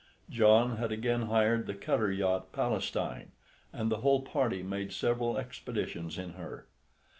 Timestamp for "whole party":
3.97-4.63